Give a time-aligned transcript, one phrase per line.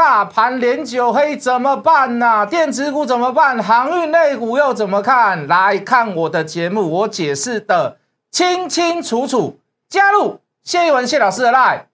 [0.00, 2.46] 大盘连九黑怎么办呢？
[2.46, 3.62] 电子股怎么办？
[3.62, 5.46] 航运类股又怎么看？
[5.46, 7.98] 来看我的节目，我解释的
[8.30, 9.58] 清清楚楚。
[9.90, 11.89] 加入谢一文谢老师的 line。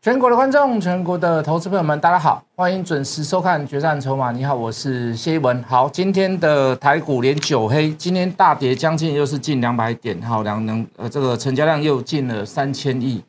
[0.00, 4.30] 全国的观众，全国的投资朋友们，大家好，欢迎准时收看《决战筹码》。
[4.32, 5.60] 你好，我是谢一文。
[5.64, 13.20] 好，今天的台股连九黑，今天大跌将近又是近两百点，好，两能呃这个成交量又近了三千亿，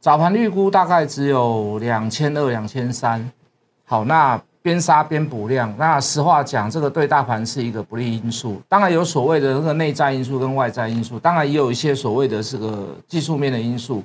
[0.00, 3.30] 早盘预估大概只有两千二、两千三。
[3.84, 8.62] 好，那边杀边补量，那实话讲，这个对大盘是一个不利因素。
[8.66, 14.02] 当然有所谓的那个内在因素跟外在因素，当然也有一些所谓的这个技术面的因素。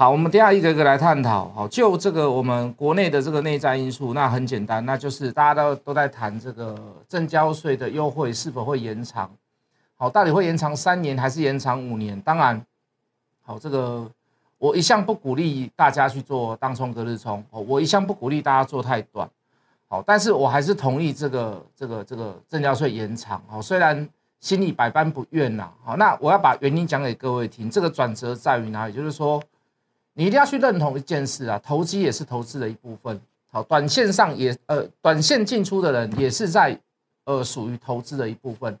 [0.00, 1.48] 好，我们等下一个一个来探讨。
[1.48, 9.28] 好，就这个我们国内的这个内在因素，那很简单，那就是大家都都在谈这个正交税的优惠是否会延长。
[9.96, 12.20] 好，到底会延长三年还是延长五年？
[12.20, 12.64] 当然，
[13.42, 14.08] 好，这个
[14.58, 19.28] 我一向不鼓励大家去做当冲隔日冲，哦，我一向不鼓励大家做太短。
[19.88, 23.42] 好，但是我还是同意这个这个这个正交税延长。
[23.48, 25.68] 好，虽然心里百般不愿呐。
[25.82, 27.68] 好，那我要把原因讲给各位听。
[27.68, 28.92] 这个转折在于哪里？
[28.92, 29.42] 就是说。
[30.18, 33.20] 你一定要去认同一件事啊，投机也是投资的一部分。
[33.52, 36.76] 好，短线上也呃，短线进出的人也是在
[37.22, 38.76] 呃属于投资的一部分。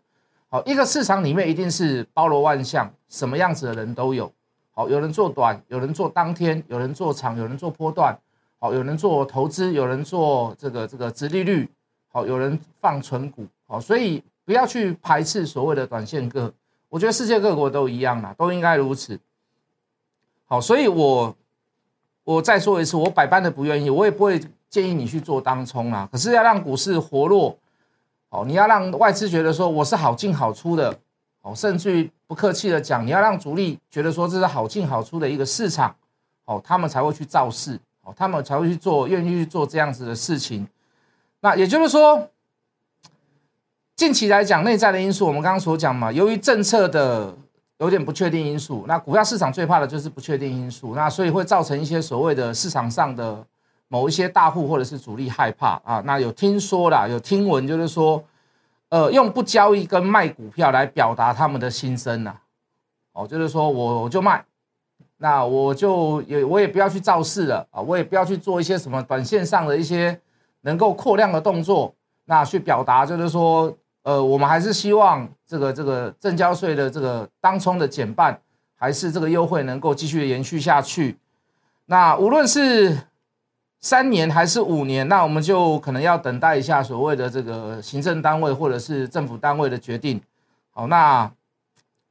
[0.48, 4.28] 好，一个市场里面一定是包罗万象，什么样子的人都有。
[4.72, 8.18] 好，有人做短，有人做当天，有人做长，有人做波段。
[8.58, 11.70] 好，有人做投资，有人做这个这个直利率。
[12.08, 13.46] 好，有人放存股。
[13.68, 16.52] 好，所以不要去排斥所谓的短线个，
[16.88, 19.16] 我觉得世界各国都一样啦，都应该如此。
[20.50, 21.36] 好，所以我
[22.24, 26.08] 我再说一次，我百般的不愿意，我也不会建议你去做当冲啊。
[26.10, 27.54] 可是要让股市活络，
[28.30, 30.98] 哦，你要让外资觉得说我是好进好出的，
[31.42, 35.94] 哦，甚至于不客气的讲，你要让主力觉得说这是好进好出的一个市场，
[36.46, 40.66] 哦，他们才会去造势，哦，他们才会去做，愿意去做这样子的事情。
[41.40, 42.26] 那也就是说，
[43.96, 47.36] 近期来讲，内在的因素，我们刚刚所讲嘛，由于政策的。
[47.78, 53.44] 有点不确定因素，那股票市场最怕的就是不确定因素，那所以会造成一些所谓的市场上的
[53.86, 56.02] 某一些大户或者是主力害怕啊。
[56.04, 58.22] 那有听说啦，有听闻，就是说，
[58.88, 62.34] 呃，用不交易跟卖股票来表达他们的心声呐。
[63.12, 64.44] 哦，就是说我就卖，
[65.18, 70.20] 那我就也我也不要去造势了啊，我也不要去做一些什么短线上的一些
[70.62, 71.94] 能够扩量的动作，
[72.24, 73.72] 那去表达就是说。
[74.08, 78.40] 呃，我们还是希望这个这个正交税的这个当冲的减半，
[78.74, 81.18] 还是这个优惠能够继续延续下去。
[81.84, 83.02] 那无论是
[83.80, 90.18] 三年还是五年，那我们就可能要等待一下所谓的这个行政单位或者是政府单位的决定。
[90.70, 91.30] 好，那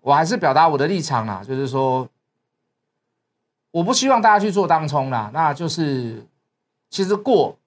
[0.02, 2.08] 我还是表达我的立场啦，就是说，
[3.72, 5.32] 我不希望大家去做当冲啦。
[5.34, 6.24] 那就是
[6.92, 7.58] 其实过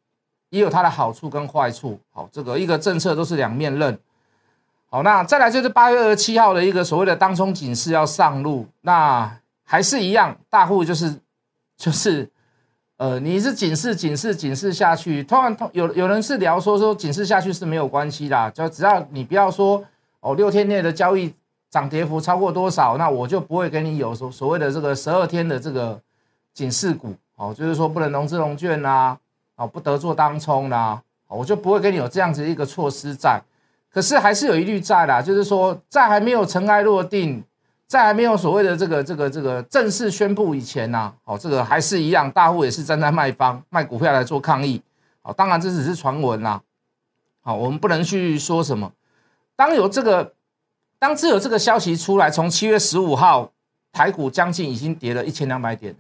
[0.50, 1.98] 也有它的好处跟坏处。
[2.12, 3.98] 好，这个一个政策都是两面刃。
[4.92, 11.14] 好，那再来就是八月二十七号的一个所谓的当冲警示要上路，那还是一样，大户就是
[11.76, 12.28] 就是，
[12.96, 19.80] 呃，你是警示警示警示下去，突然有有人是聊说说警示下去是没有关系的，就只要你不要说
[20.18, 21.32] 哦六天内的交易
[21.70, 26.00] 涨跌幅超过多少，那我就不会给你有所所谓的这个十二天的这个
[26.52, 29.16] 警示股，哦，就是说不能融资融券啦，
[29.54, 33.40] 哦，不得做当冲啦，我就不会给你有这样子一个措施在。
[33.92, 37.42] 可是还是有一律在啦，就是说，在还没有尘埃落定，
[37.88, 44.80] 在还没有所谓的这个这个这个正式宣布以前呢，哦，这个还是一样，大户也是站在卖方卖股票来做抗议，
[45.22, 46.62] 哦，当然这只是传闻啦，
[47.42, 48.92] 好，我们不能去说什么。
[49.56, 50.34] 当有这个，
[50.98, 53.50] 当只有这个消息出来，从七月十五号
[53.92, 55.94] 台股将近已经跌了一千两百点。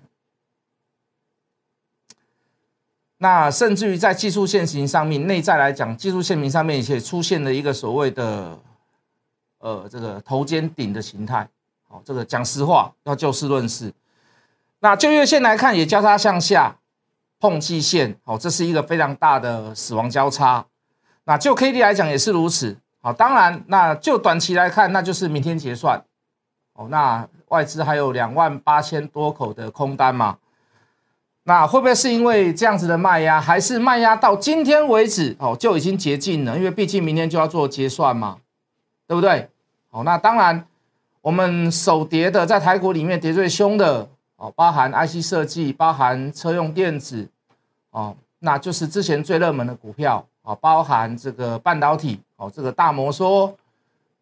[3.22, 8.58] 那甚至于在技术线型上面，内在来讲，技术线型上面也出现了一个所谓的，
[9.58, 11.46] 呃，这个头肩顶的形态。
[11.86, 13.92] 好，这个讲实话，要就事论事。
[14.78, 16.78] 那就月线来看，也交叉向下
[17.38, 18.16] 碰季线。
[18.24, 20.64] 好，这是一个非常大的死亡交叉。
[21.24, 22.74] 那就 K D 来讲也是如此。
[23.02, 26.02] 好，当然，那就短期来看，那就是明天结算。
[26.72, 30.38] 哦，那外资还有两万八千多口的空单嘛？
[31.50, 36.56] 那会不会是因为这样子的卖压，还是卖压到今天为止哦就已经结尽了？
[36.56, 38.38] 因为毕竟明天就要做结算嘛，
[39.08, 39.48] 对不对？
[39.90, 40.64] 哦，那当然，
[41.20, 47.28] 我们首跌的在台股里面跌最凶的哦，包含 IC 设计，包含车用电子
[47.90, 53.52] 哦，那就是之前最热门的股票哦，包含这个半导体哦，这个大摩说，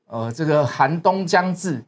[0.07, 1.85] 呃，这个寒冬将至，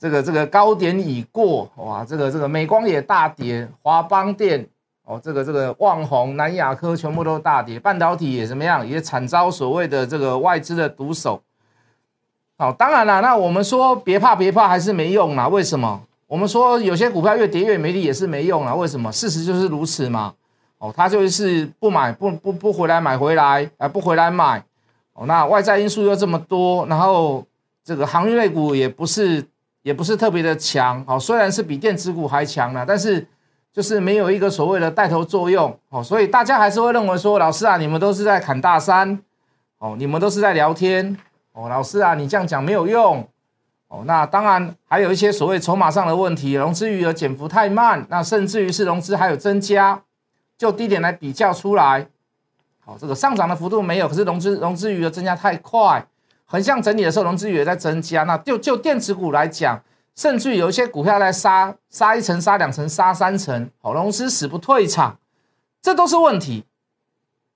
[0.00, 4.66] 这个这个高点已过，哇，这个这个美光也大跌，华邦电
[5.04, 11.42] 哦，这个这个旺宏、南亚科全部都大跌，半导体也怎么样，也惨遭所谓的这个外资的毒手。
[12.56, 15.46] 好，当然了，那我们说别怕别怕还是没用啦。
[15.48, 16.00] 为什么？
[16.26, 18.74] 我们说有些股票越跌越没力也是没用啦。
[18.74, 19.12] 为什么？
[19.12, 20.32] 事实就是如此嘛。
[20.78, 24.64] 哦，他就是不买不不不回来买回来，啊不回来买。
[25.12, 27.44] 哦，那外在因素又这么多，然后
[27.84, 29.44] 这个航运类股也不是
[29.82, 31.04] 也不是特别的强。
[31.06, 33.26] 哦，虽然是比电子股还强了，但是
[33.72, 35.78] 就是没有一个所谓的带头作用。
[35.88, 39.20] 哦，所以大家还是会认为说，老师啊，你们都是在砍大山。
[39.78, 41.16] 哦，你们都是在聊天。
[41.52, 43.26] 哦，老师啊，你这样讲没有用。
[43.88, 50.02] 哦，那当然还有一些所谓筹码上的问题，融资余额减幅太慢，那甚至于是融资还有增加，
[50.56, 52.06] 就低点来比较出来。
[52.84, 56.06] 好，这个上涨的幅度没有，可是融资融资余额增加太快，
[56.50, 58.24] 横向整理的时候融资也在增加。
[58.24, 59.80] 那就就电子股来讲，
[60.16, 65.16] 甚至有一些股票在杀杀一层、杀两层、杀三层，好，融资死不退场，
[65.80, 66.64] 这都是问题。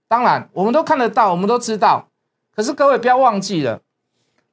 [0.06, 2.06] 当然，我们都看得到，我们都知道，
[2.54, 3.80] 可是各位不要忘记了。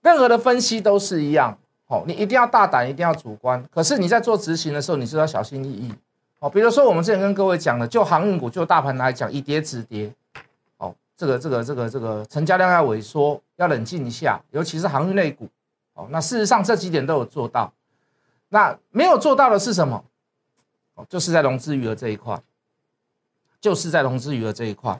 [0.02, 1.56] 任何的分析都是一样，
[1.86, 3.64] 哦，你一定要大胆，一定要主观。
[3.72, 5.94] 可是你在做执行的时候，你是要小心翼翼，
[6.40, 6.50] 哦。
[6.50, 10.12] 比如说我们之前跟各位讲的，就航运股，就大盘来讲，以跌止跌，
[11.22, 15.48] 这个这个这个这个成交量要萎缩，要冷静一下，尤其是航运类股，
[15.94, 16.08] 哦。
[16.10, 17.72] 那事实上这几点都有做到，
[18.50, 20.04] 那没有做到的是什么？
[20.96, 22.42] 哦，就是在融资余额这一块，
[23.60, 25.00] 就是在融资余额这一块。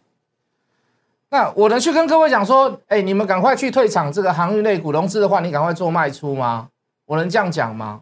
[1.30, 6.70] 那我能去跟各位讲说，哎，你们赶快去退场，这个航运类股融资的话，你赶快做卖出吗？
[7.06, 8.02] 我能这样讲吗？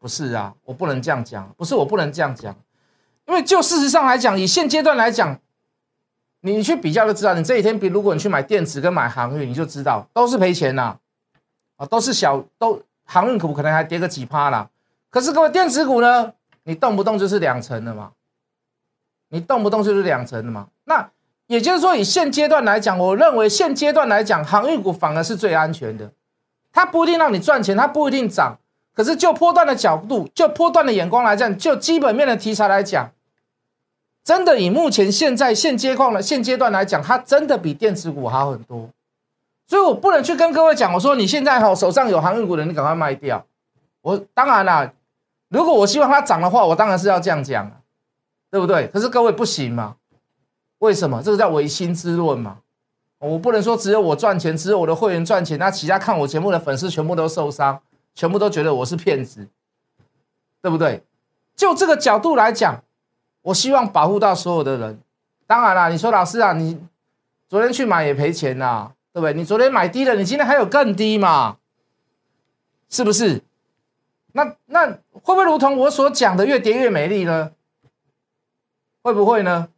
[0.00, 2.52] 不是啊，我不能这样讲，不是我不能这样讲，
[3.28, 5.38] 因为就事实上来讲，以现阶段来讲，
[6.40, 10.96] 你去比较就知道，你这几天比如果你去买电子跟买航运，你就知道都是赔钱呐，
[11.76, 14.68] 啊，都是小都航运股可能还跌个几趴啦，
[15.10, 16.32] 可是各位电子股呢，
[16.64, 18.12] 你动不动就是两成的嘛，
[19.28, 21.10] 你动不动就是两成的嘛，那。
[21.50, 26.12] 也就是说，以现阶段来讲，我认为现阶段来讲，航运股反而是最安全的。
[26.72, 28.56] 它不一定让你赚钱，它不一定涨。
[28.94, 33.10] 可是就波段的角度，就波段的眼光来讲，就基本面的题材来讲，
[34.22, 38.88] 真的以目前现在现阶况的现阶段来讲，它真的比电子股好很多。
[39.66, 43.44] 所以我不能去跟各位讲，我说你现在哈手上有航运股的，你赶快卖掉。
[44.02, 44.92] 我当然啦，
[45.48, 47.70] 如果我希望它涨的话，我当然是要这样讲，
[48.50, 48.88] 对不对？
[48.88, 49.96] 可是各位不行嘛。
[50.78, 52.58] 为什么这个叫唯心之论嘛？
[53.18, 57.78] 我不能说只有我赚钱，只有我的会员赚钱，那其他看我节目的粉丝全部都受伤，
[58.14, 59.46] 全部都觉得我是骗子，
[60.62, 61.02] 对不对？
[61.54, 62.82] 就这个角度来讲，
[63.42, 65.00] 我希望保护到所有的人。
[65.46, 66.80] 当然啦，你说老师啊，你
[67.48, 69.34] 昨天去买也赔钱呐，对不对？
[69.34, 71.56] 你昨天买低了，你今天还有更低嘛？
[72.88, 73.42] 是不是？
[74.32, 77.52] 那那会不会如同我所讲的，越跌越美丽呢？
[79.02, 79.68] 会不会呢？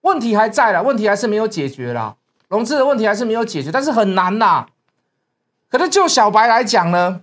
[0.00, 2.16] 问题还在了，问题还是没有解决啦，
[2.48, 4.66] 融资的问题还是没有解决，但是很难呐。
[5.68, 7.20] 可是就小白来讲呢，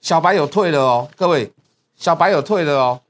[0.00, 1.52] 小白有退了哦，各位，
[2.02, 3.00] 小白有退的哦。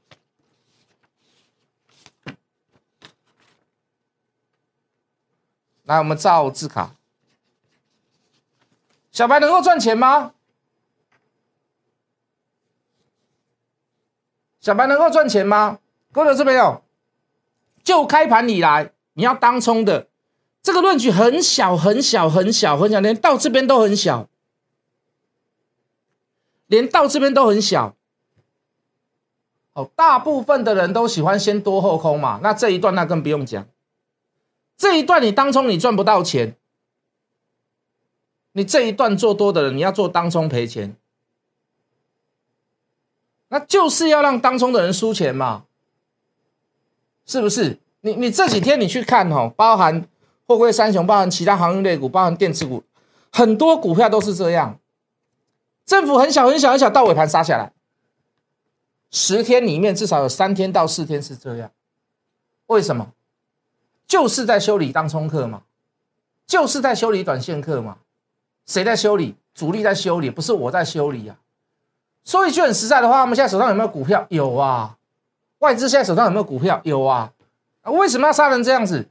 [5.85, 6.91] 来，我们照字卡，
[9.11, 10.35] 小白能够赚钱吗？
[14.61, 15.79] 小白能够赚钱吗？
[16.11, 16.83] 各位这边有，
[17.83, 20.07] 就开盘以来，你要当冲的
[20.61, 24.29] 这个论据很小很小很小很小，连到这边都很小，
[26.67, 27.95] 连到这边都很小。
[29.73, 33.65] 哦，大部分的人都喜欢先多后空嘛，那这一段那更不用讲，
[34.77, 36.55] 这一段你当冲你赚不到钱，
[38.51, 40.95] 你这一段做多的人，你要做当冲赔钱，
[43.49, 45.65] 那就是要让当冲的人输钱嘛。
[47.25, 47.79] 是不是？
[48.01, 50.05] 你你这几天你去看哦，包含
[50.45, 52.83] 货柜三雄，包含其他航运类股，包含电子股，
[53.31, 54.77] 很多股票都是这样。
[55.85, 57.71] 政府很小很小很小，到尾盘杀下来，
[59.13, 61.71] 十天里面至少有三天到四天是这样。
[62.65, 63.13] 为什么？
[64.07, 65.61] 就是在修理当冲客嘛，
[66.45, 67.99] 就是在修理短线客嘛。
[68.65, 69.35] 谁在修理？
[69.53, 71.37] 主力在修理，不是我在修理啊。
[72.25, 74.25] 说一句很实在的话，我们现在手上有没有股票？
[74.29, 74.97] 有啊。
[75.59, 76.81] 外资现在手上有没有股票？
[76.83, 77.31] 有啊，
[77.83, 79.07] 为什么要杀人这样子？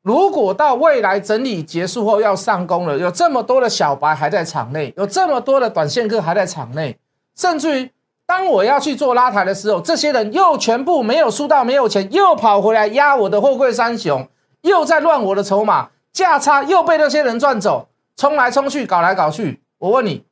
[0.00, 6.98] 如果到未来整理结束后要上攻了，有这么多的小白还在场内，有这么多的短线客还在场内，
[7.34, 7.90] 甚至于
[8.26, 14.28] 当我要去做拉抬的时候，这些人又全部没有输到没有钱，又跑回来压我的货柜三雄，
[14.62, 19.62] 又在乱我的筹码，价差又被那些人赚走，冲来冲去，搞来搞去。
[19.78, 20.24] 我问你，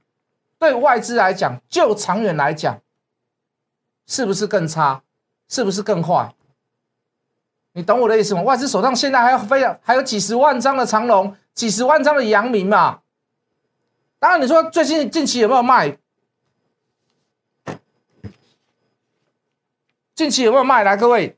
[0.59, 2.81] 对外资来讲，就长远来讲，
[4.07, 5.03] 是不是更差？
[5.49, 6.35] 是不是更坏？
[7.75, 8.43] 你懂我的意思吗？
[8.43, 13.01] 外资手上现在还有非常还有几十万张的长龙，几十万张的阳明嘛。
[14.19, 15.97] 当然，你说最近近期有没有卖？
[20.15, 20.85] 近期有没有卖？
[20.85, 21.37] 来，各位，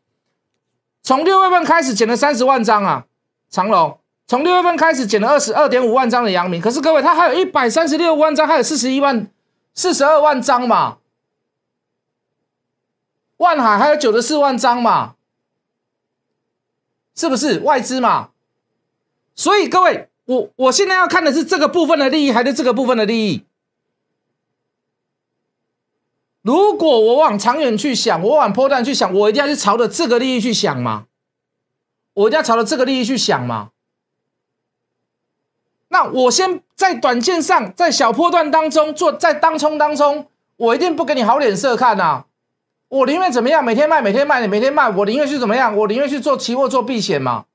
[1.03, 3.07] 从六月份开始减了三十万张啊，
[3.49, 3.99] 长龙。
[4.29, 9.31] 从六月份开始减了二十二点五万张的阳明，可是各位，它还有一百三十六万张，还有四十一万、
[9.73, 10.99] 四十二万张嘛。
[13.37, 15.15] 万海还有九十四万张嘛，
[17.15, 18.31] 是不是外资嘛？
[19.37, 23.45] 所以各位，我我现在要看的是这个部分的利益，还是这个部分的利益？
[26.47, 31.07] 如果我往长远去想，我往破段去想，我一定要去朝着这个利益去想嘛？
[32.15, 33.71] 我一定要朝着这个利益去想嘛？
[35.89, 42.27] 那我先在短线上，在小破段当中做，在当冲当中，我一定不给你好脸色看呐！
[42.87, 43.65] 我宁愿怎么样？
[43.65, 45.77] 每天卖，每天卖，你每天卖，我宁愿去怎么样？
[45.77, 47.47] 我宁愿去做期货做避险嘛？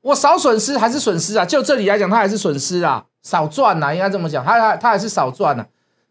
[0.00, 1.44] 我少损失还是损失啊？
[1.44, 5.64] 就这里来讲，它还是损失啊，少赚呐，应该这么讲，它它它还是少赚呐。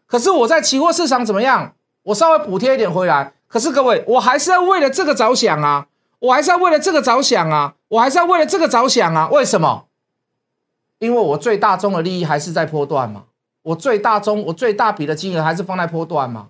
[0.08, 1.74] 可是我在期货市场怎么样？
[2.02, 3.34] 我稍微补贴一点回来。
[3.46, 5.86] 可是各位，我还是要为了这个着想啊！
[6.18, 7.76] 我还是要为了这个着想啊！
[7.88, 9.28] 我还是要为了这个着想啊！
[9.30, 9.86] 为什么？
[10.98, 13.26] 因为我最大宗的利益还是在波段嘛，
[13.62, 16.48] 我最大宗我最大笔的金额还是放在波段嘛。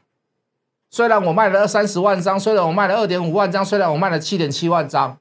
[0.91, 5.19] 虽然我卖了二三十万张，虽然我卖了二点五万张，虽然我卖了七点七万张，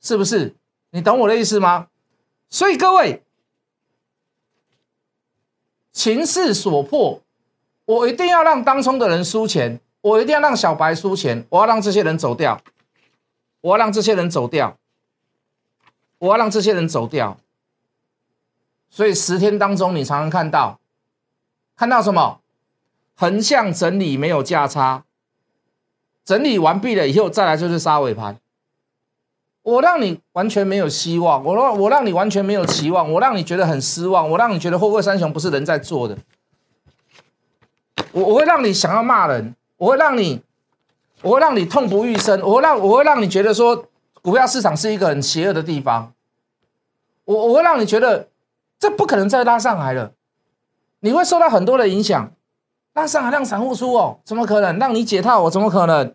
[0.00, 0.56] 是不是？
[0.90, 1.86] 你懂我的意思吗？
[2.50, 3.22] 所以各位，
[5.92, 7.20] 情势所迫，
[7.84, 12.60] 我一定要让当冲的人输钱，我一定要让小白输钱，我要让这些人走掉，
[13.60, 14.76] 我要让这些人走掉，
[16.18, 17.38] 我要让这些人走掉。
[18.90, 20.80] 所以十天当中，你常常看到，
[21.76, 22.40] 看到什么？
[23.14, 25.04] 横向整理没有价差，
[26.24, 28.40] 整理完毕了以后，再来就是杀尾盘。
[29.62, 36.16] 我让你完全没有希望，我让我让你完全没有期望，我让你觉得很失望，我让你觉得货柜三雄不是人在做的。
[38.12, 40.42] 我我会让你想要骂人，我会让你，
[41.22, 43.86] 我会让你痛不欲生，我会让我会让你觉得说
[44.20, 46.12] 股票市场是一个很邪恶的地方。
[47.24, 48.28] 我我会让你觉得。
[48.82, 50.10] 这不可能再拉上来了，
[50.98, 52.32] 你会受到很多的影响。
[52.94, 54.76] 拉上来让散户出哦，怎么可能？
[54.76, 56.12] 让你解套，我怎么可能？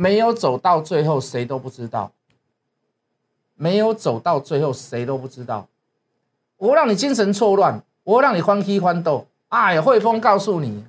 [0.00, 2.10] 没有走到最后，谁都不知道。
[3.54, 5.68] 没有走到最后，谁都不知道。
[6.56, 9.26] 我让你精神错乱，我让你欢喜欢斗。
[9.50, 10.86] 哎，汇丰告诉你，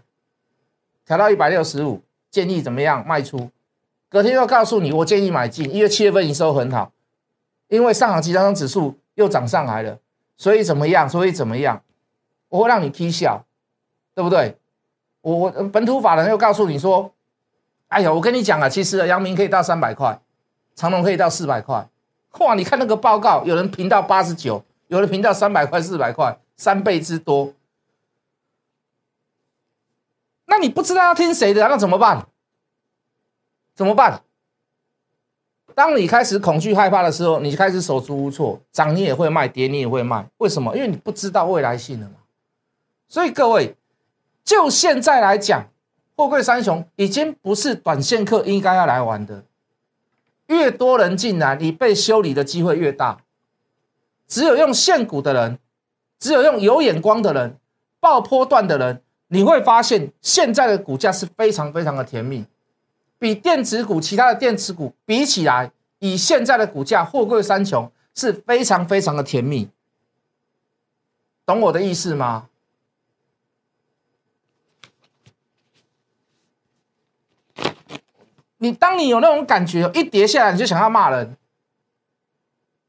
[1.05, 3.49] 调到一百六十五，建议怎么样卖出？
[4.07, 6.93] 隔天又告诉你，我建议买进，因为七月份营收很好，
[7.67, 8.95] 因为上海集装箱指数。
[9.15, 9.99] 又涨上来了，
[10.37, 11.07] 所以怎么样？
[11.07, 11.83] 所以怎么样？
[12.47, 13.43] 我会让你踢笑，
[14.15, 14.55] 对不对？
[15.19, 17.11] 我我本土法人又告诉你说
[17.91, 20.17] ：“哎呀，我跟你讲啊，其实阳明可以到三百块，
[20.75, 21.89] 长隆可以到四百块。
[22.39, 27.53] 哇，你看那个报告，有人评到八十九，有人评到三百块、四百块，三倍之多。
[30.45, 32.25] 那你不知道要听谁的，那怎么办？
[33.75, 34.23] 怎么办？”
[35.75, 40.25] 当你开始恐惧害怕的时候，你就开始手足无措，涨你也会卖，跌你也会卖。
[40.37, 40.73] 为什么？
[40.77, 42.15] 因为你不知道未来性了嘛。
[43.09, 43.75] 所以各位，
[44.45, 45.67] 就现在来讲，
[46.21, 49.43] 货柜三雄已经不是短线客应该要来玩的。
[50.45, 53.23] 越多人进来，你被修理的机会越大。
[54.27, 55.57] 只有用现股的人，
[56.19, 57.57] 只有用有眼光的人，
[57.99, 62.45] 爆波段的人，你会发现现在的股价是非常非常的甜蜜。
[63.17, 69.67] 比电子股、其他的电子股比起来，以现在的股价，货柜三雄是非常非常的甜蜜，
[71.47, 72.47] 懂我的意思吗？
[78.63, 81.35] 你当你有那种感觉，一跌下来你就想要骂人，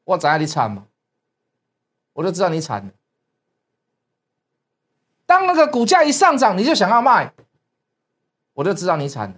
[0.05, 0.87] 我知道你惨吗？
[2.12, 2.93] 我就知道你惨了。
[5.25, 7.33] 当那个股价一上涨，你就想要卖，
[8.52, 9.37] 我就知道你惨了。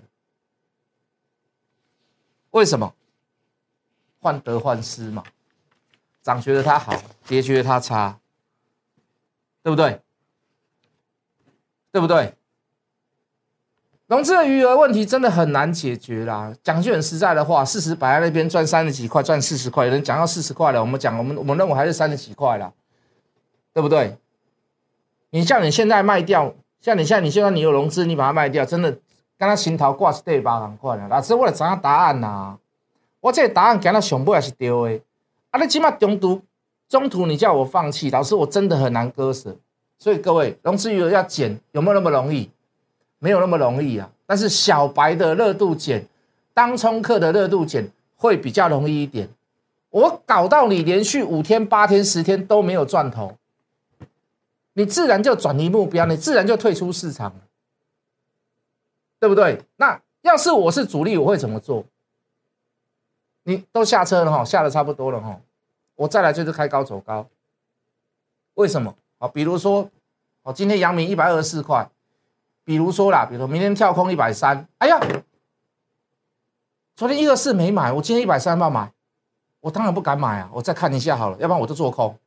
[2.50, 2.92] 为什么？
[4.18, 5.22] 患得患失嘛，
[6.20, 8.18] 涨觉得它好，跌觉得它差，
[9.62, 10.00] 对不对？
[11.92, 12.34] 对不对？
[14.06, 16.52] 融资的余额问题真的很难解决啦。
[16.62, 22.70] 讲句很实在的话，事实摆在那边，赚三十几块，赚四十块，有人讲到四十块了，我们讲，我们我们认为还是三十几块啦，
[23.72, 24.18] 对不对？
[25.30, 28.90] 你像你现在卖掉，像你现在你现在你有融资，你把它卖掉，真的
[29.38, 31.06] 跟他行头挂是对八万块啦。
[31.08, 32.58] 老师，我来查答案呐，
[33.20, 35.00] 我这答案讲到上尾也是对的。
[35.50, 36.42] 啊，你起码中途
[36.90, 39.56] 中途你叫我放弃，老师我真的很难割舍。
[39.98, 42.50] 所以各位，融资余额要减，有没有那么容易？
[43.24, 46.06] 没有那么容易啊，但是小白的热度减，
[46.52, 49.26] 当冲客的热度减会比较容易一点。
[49.88, 53.38] 我搞到你连续五天、八天、十天都没有赚头，
[54.74, 57.34] 你自然就转移目标，你自然就退出市场
[59.18, 59.62] 对不对？
[59.76, 61.82] 那要是我是主力，我会怎么做？
[63.44, 65.40] 你都下车了哈，下的差不多了哈，
[65.94, 67.26] 我再来就是开高走高。
[68.52, 68.94] 为什么？
[69.16, 69.90] 啊，比如说，
[70.42, 71.88] 哦，今天阳明一百二十四块。
[72.64, 74.98] 比如说啦，比如说明天跳空一百三，哎呀，
[76.96, 78.92] 昨天一二四没买，我今天一百三要买，
[79.60, 82.18] 我当然不敢买啊，我再看一下好了，要不然我就做空。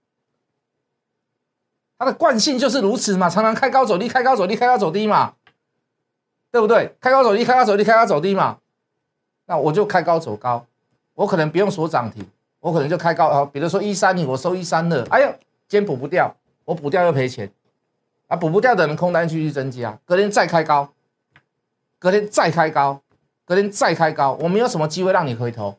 [1.98, 5.34] 它的惯性就是如此嘛，常常开高走低，开高走低，开高走低嘛，
[6.52, 6.96] 对不对？
[7.02, 8.60] 开高走低，开高走低，开高走低嘛，
[9.48, 10.64] 那我就开高走高，
[11.16, 12.24] 我可能不用锁涨停，
[12.60, 15.32] 我可能就开高啊，比如说一三零，我收一三二，哎呀，
[15.68, 17.52] 今天补不掉，我补掉又赔钱。
[18.28, 20.94] 啊，补不掉的人空单继续增加，隔天再开高，
[21.98, 23.02] 隔天再开高，
[23.46, 25.78] 隔天再开高，我没有什么机会让你回头，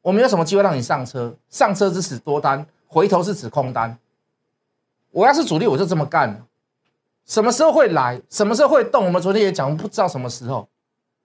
[0.00, 3.98] 我没有什么机会让你上车，上车是指多单，回头是指空单。
[5.10, 6.46] 我要是主力，我就这么干。
[7.26, 9.04] 什么时候会来，什么时候会动？
[9.04, 10.68] 我们昨天也讲，不知道什么时候，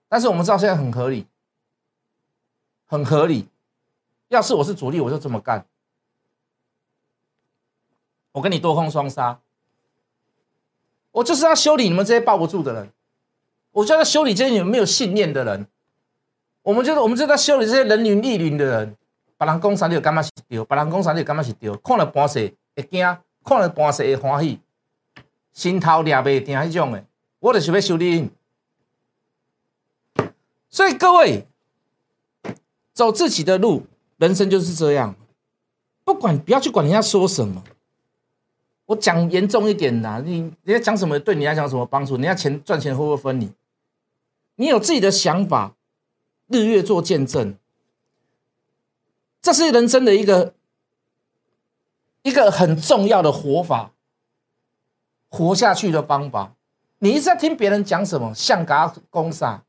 [0.09, 1.25] 但是我们知道现在很合理，
[2.85, 3.47] 很合理。
[4.27, 5.65] 要是我是主力，我就这么干。
[8.33, 9.39] 我跟你多空双杀。
[11.15, 12.89] 我就是要修理你们这些抱不住的人，
[13.71, 15.65] 我就要修理这些你们没有信念的人。
[16.61, 18.97] 我们就是我们就在修理这些人云亦云的人。
[19.37, 21.73] 别人讲啥你就感觉是对，别人讲啥你就感觉是对。
[21.77, 24.59] 看了半世会惊，看了半世会欢喜，
[25.53, 27.01] 心头掠袂定迄种的，
[27.39, 28.29] 我就是要修理。
[30.69, 31.47] 所以各位，
[32.91, 33.85] 走自己的路，
[34.17, 35.15] 人生就是这样。
[36.03, 37.63] 不管不要去管人家说什么。
[38.85, 42.15] 我讲严重一点呐，你人家讲什么对你来讲什么帮助？
[42.15, 43.51] 人家钱赚钱会不会分你？
[44.55, 45.73] 你有自己的想法，
[46.47, 47.55] 日月做见证，
[49.41, 50.53] 这是人生的一个
[52.21, 53.91] 一个很重要的活法，
[55.29, 56.53] 活下去的方法。
[56.99, 59.63] 你一直在听别人讲什么，像嘎公啥，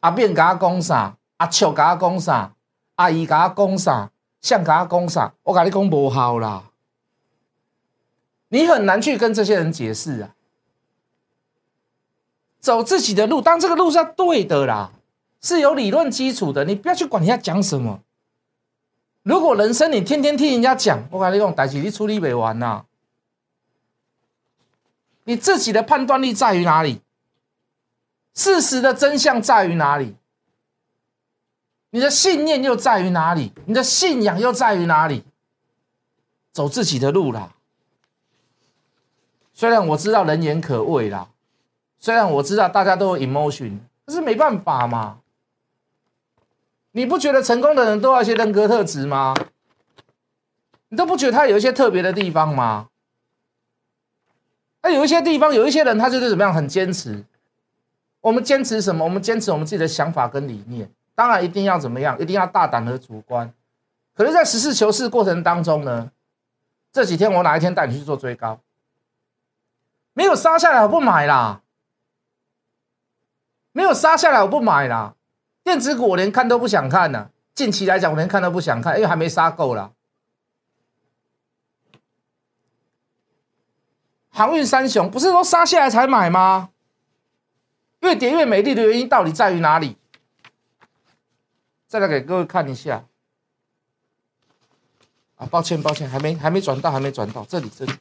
[0.00, 2.54] 阿变嘎公啥，阿秋嘎公啥，
[2.96, 6.71] 阿姨嘎公啥，像嘎公啥，我跟你讲无效啦。
[8.52, 10.34] 你很难去跟这些人解释啊，
[12.60, 14.90] 走自己的路，当这个路是对的啦，
[15.40, 18.02] 是有理论基础的，你不要去管人家讲什么。
[19.22, 22.84] 如果人生你天天听人家讲，我跟你讲，代志你处理不完呐。
[25.24, 27.00] 你自己的判断力在于哪里？
[28.34, 30.14] 事实的真相在于哪里？
[31.88, 33.54] 你的信念又在于哪里？
[33.64, 35.24] 你的信仰又在于哪里？
[36.52, 37.54] 走自己的路啦。
[39.62, 41.28] 虽然我知道人言可畏啦，
[42.00, 45.20] 虽然我知道大家都有 emotion，可是没办法嘛。
[46.90, 49.32] 你不觉得成功的人都要一些人格特质吗？
[50.88, 52.88] 你都不觉得他有一些特别的地方吗？
[54.82, 57.24] 那有一些地方，有一些人他就是怎么样，很坚持。
[58.20, 59.04] 我们坚持什么？
[59.04, 60.90] 我们坚持我们自己的想法跟理念。
[61.14, 62.18] 当然一定要怎么样？
[62.18, 63.54] 一定要大胆和主观。
[64.16, 66.10] 可是，在实事求是过程当中呢，
[66.92, 68.58] 这几天我哪一天带你去做追高？
[70.14, 71.62] 没有杀下来，我不买啦。
[73.72, 75.14] 没有杀下来，我不买啦。
[75.64, 77.30] 电子股我连看都不想看呢。
[77.54, 79.92] 近期来讲，我连看都不想看，因为还没杀够啦。
[84.30, 86.70] 航运三雄不是说杀下来才买吗？
[88.00, 89.96] 越跌越美丽的原因到底在于哪里？
[91.86, 93.04] 再来给各位看一下。
[95.36, 97.92] 啊，抱歉抱歉，还没还没转到，还没转到这里这里。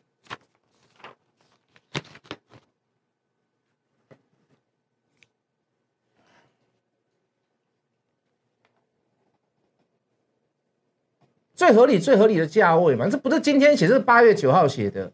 [11.62, 15.12] 最合理、最合理的价位嘛，这不是今天写，是八月九号写的。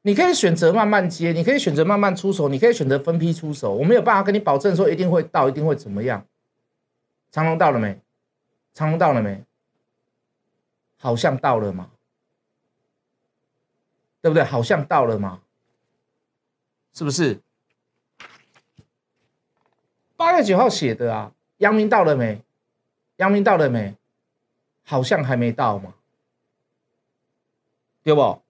[0.00, 3.74] 你可以选择慢慢接，你可以选择慢慢出手，你可以选择分批出手。
[3.74, 6.24] 我没有办法跟你保证说一定会到，一定会怎么样。
[7.30, 8.00] 长龙到了没？
[8.72, 9.44] 长龙到了没？
[10.96, 11.90] 好像到了嘛，
[14.22, 14.42] 对不对？
[14.42, 15.42] 好像到了嘛，
[16.94, 17.38] 是不是？
[20.16, 22.40] 八月九号写的啊，阳明到了没？
[23.16, 23.94] 阳明到了没？
[24.90, 25.94] 好像还没到嘛，
[28.02, 28.42] 对不？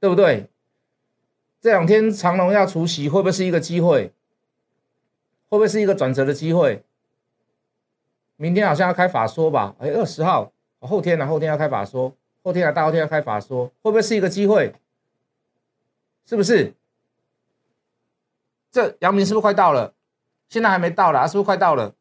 [0.00, 0.50] 对不对？
[1.60, 4.12] 这两天长隆要除夕，会不会是一个机会？
[5.48, 6.82] 会不会是一个转折的机会？
[8.34, 9.76] 明天好像要开法说吧？
[9.78, 11.24] 哎，二十号，后天呢？
[11.24, 14.74] 后天要开法说，后天啊，大后天要开法说，会不会是一个机会？
[16.26, 16.74] 是不是？
[18.72, 19.94] 这阳明是不是快到了？
[20.48, 21.94] 现在还没到啦，是不是快到了？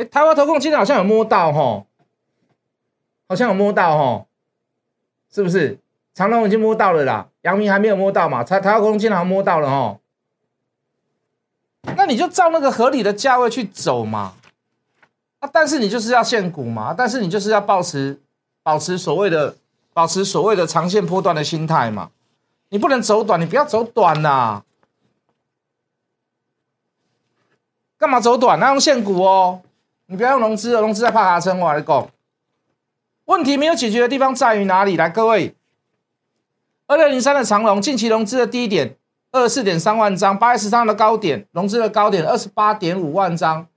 [0.00, 1.84] 哎，台湾投控今天好像有摸到哈，
[3.28, 4.26] 好像有摸到哈，
[5.30, 5.78] 是不是？
[6.14, 8.42] 长隆已经摸到了啦，阳明还没有摸到嘛？
[8.42, 9.98] 台台湾投控今天好像摸到了哈，
[11.96, 14.32] 那你就照那个合理的价位去走嘛。
[15.40, 18.18] 啊，但是你就是要限股嘛，但是你就是要保持
[18.62, 19.56] 保持所谓的
[19.92, 22.10] 保持所谓的长线波段的心态嘛，
[22.70, 24.62] 你不能走短，你不要走短呐。
[27.98, 28.58] 干嘛走短？
[28.58, 29.60] 那用现股哦，
[30.10, 31.60] 你不要用融资哦，融资在怕卡撑。
[31.60, 32.08] 我来讲，
[33.26, 34.96] 问题没有解决的地方在于哪里？
[34.96, 35.54] 来，各位，
[36.88, 38.96] 二六零三的长龙近期融资的低点
[39.30, 43.68] 二十四点三万张，八月十三的高点融资的高点二十八点五万张，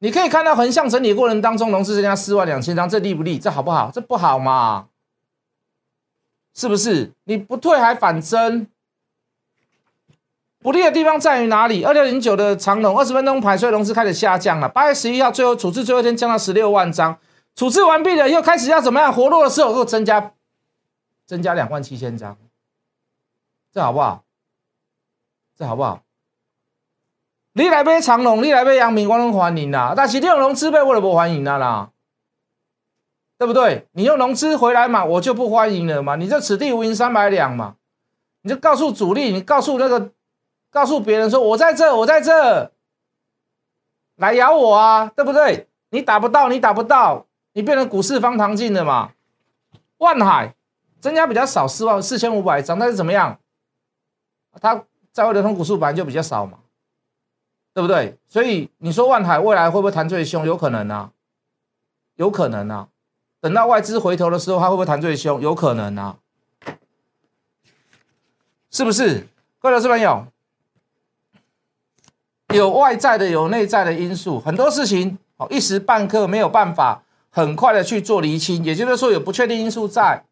[0.00, 3.38] 你可以看到横向整理过程当中融资增加四万两千张，这利不利？
[3.38, 3.88] 这好不好？
[3.94, 4.88] 这不好嘛？
[6.52, 7.12] 是不是？
[7.22, 8.66] 你不退还反增？
[10.62, 11.82] 不利的地方在于哪里？
[11.82, 14.68] 二六零九的长龙二十分钟排税融资开始下降了。
[14.68, 17.18] 八月十一号最后处置最后一天降到十六万张，
[17.56, 19.12] 处置完毕了又开始要怎么样？
[19.12, 20.32] 活络的时候又增加
[21.26, 22.36] 增加两万七千张，
[23.72, 24.22] 这好不好？
[25.58, 26.02] 这好不好？
[27.54, 29.94] 你来杯长龙，你来杯阳明，我拢欢迎啦。
[29.96, 31.90] 但是你用融资被，我就不欢迎啦啦，
[33.36, 33.88] 对不对？
[33.92, 36.14] 你用融资回来嘛，我就不欢迎了嘛。
[36.14, 37.74] 你这此地无银三百两嘛，
[38.42, 40.12] 你就告诉主力，你告诉那个。
[40.72, 42.72] 告诉别人说：“我在这，我在这，
[44.16, 45.68] 来咬我啊，对不对？
[45.90, 49.12] 你打不到，你打不到，你变成股市方糖镜了嘛？
[49.98, 50.54] 万海
[50.98, 53.38] 增加比较少，四万四千五百张，但是怎么样？
[54.62, 54.82] 它
[55.12, 56.60] 在外流通股数本来就比较少嘛，
[57.74, 58.16] 对不对？
[58.26, 60.46] 所以你说万海未来会不会弹最凶？
[60.46, 61.12] 有可能啊，
[62.16, 62.88] 有可能啊。
[63.42, 65.38] 等到外资回头的时候，它会不会弹最凶？
[65.38, 66.16] 有可能啊，
[68.70, 69.28] 是不是？
[69.58, 70.26] 各位投资朋友。”
[72.52, 80.22] 有外在的，有内在的因素，很多事情哦，一时半刻没有办法很快的去做厘清，也就是说有不确定因素在。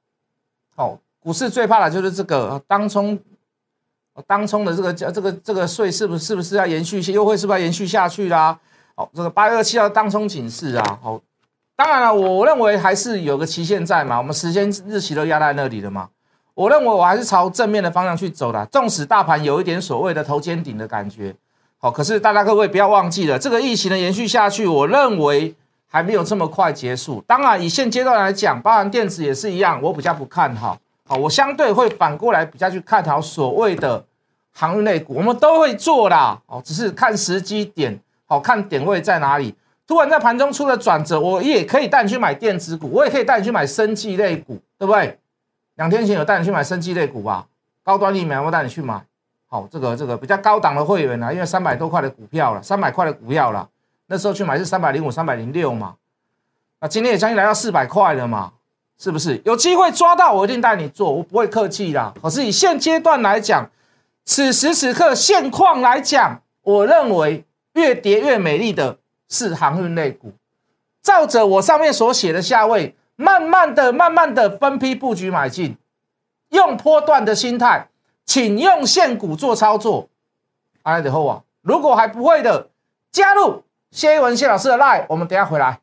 [0.76, 3.18] 哦，股市最怕的就是这个当冲，
[4.26, 7.00] 当冲的这个这个这个税是不是是不是要延续？
[7.12, 8.58] 优惠是不是要延续下去啦？
[8.94, 11.20] 哦，这个八月二七号当冲警示啊，哦，
[11.76, 16.08] 当然了，我认为还是有个期限在嘛，我们时间日期都压在那里了嘛。
[16.54, 21.34] 我认为我还是朝正面的方向去走的，纵使大盘有一点所谓的头肩顶的感觉。
[21.82, 25.54] 好，可是大家各位不要忘记了，这个疫情的延续下去，我认为
[25.88, 27.24] 还没有这么快结束。
[27.26, 30.78] 当然，以现阶段来讲，包含电子也是一样，我比较不看好。
[31.08, 34.04] 好，我相对会反过来比较去看好所谓的
[34.52, 36.38] 航运类股，我们都会做啦。
[36.48, 39.54] 哦，只是看时机点，好看点位在哪里。
[39.86, 45.18] 突然在盘中出了转折，我也可以带你去买电子股，我也可以带你去买生技类股，对不对？
[45.76, 47.46] 两天前有带你去买生技类股吧？
[47.82, 49.02] 高端疫苗我带你去买。
[49.52, 53.68] 好，这个这个比较高档的会员呢，因为三百多块的股票了，三百块的股票了，
[54.06, 55.96] 那时候去买是三百零五、三百零六嘛，
[56.80, 58.52] 那今天也将近来到四百块了嘛，
[58.96, 59.42] 是不是？
[59.44, 62.14] 有机会抓到，我一定带你做，我不会客气啦。
[62.22, 63.68] 可是以现阶段来讲，
[64.24, 70.32] 此时此刻现况来讲，我认为越跌越美丽的是航运类股，
[71.02, 75.76] 照着我上面所写的价位，慢慢的、慢慢的分批布局买进，
[76.50, 77.88] 用波段的心态。
[78.30, 80.08] 请用现股做操作，
[80.84, 82.70] 来的后啊，如果还不会的，
[83.10, 85.80] 加入谢文谢老师的 line，我们等下回来。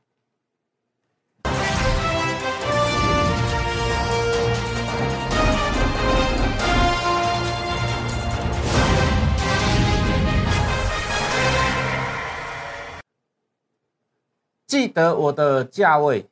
[14.65, 16.29] 记得我的价位，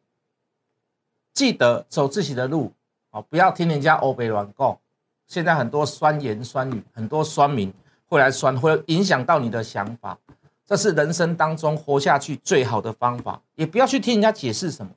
[1.34, 2.71] 记得走自己的路，
[3.12, 4.80] 啊，不要听人家欧北乱讲。
[5.27, 7.73] 现在很多酸言酸语，很多酸民
[8.07, 10.17] 会来酸，会影响到你的想法。
[10.65, 13.41] 这是人生当中活下去最好的方法。
[13.55, 14.91] 也不要去听人家解释什么，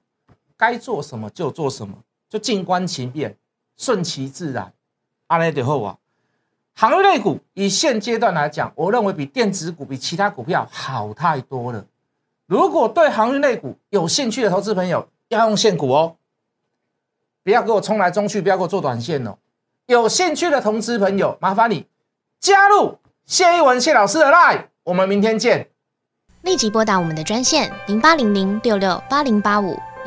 [0.56, 1.94] 该做什么就做什么，
[2.28, 3.36] 就静观其变，
[3.76, 4.72] 顺其自然。
[5.28, 5.98] 阿雷德后啊，
[6.74, 11.84] 行业类股以现阶段来讲，我认为比电子股、比其他股票好太多了。
[12.46, 16.16] 如果对行业类股有兴趣的投资朋友，要用现股哦，
[17.42, 19.36] 不要给我冲来冲去，不要给我做短线哦。
[19.88, 21.86] 有兴趣的同资朋友，麻烦你
[22.38, 25.70] 加入谢一文谢老师的 line，我们明天见。
[26.42, 29.80] 立即拨打我们的专线零八零零六六八零八五